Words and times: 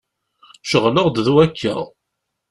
Ceɣleɣ-d 0.69 1.17
d 1.25 1.27
wakka. 1.33 1.75